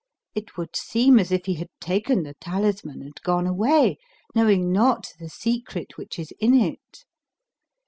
It 0.33 0.57
would 0.57 0.75
seem 0.75 1.19
as 1.19 1.31
if 1.31 1.45
he 1.45 1.53
had 1.53 1.69
taken 1.79 2.23
the 2.23 2.33
talisman 2.33 3.03
and 3.03 3.13
gone 3.21 3.45
away, 3.45 3.99
knowing 4.33 4.71
not 4.71 5.09
the 5.19 5.29
secret 5.29 5.95
which 5.95 6.17
is 6.17 6.33
in 6.39 6.55
it. 6.55 7.05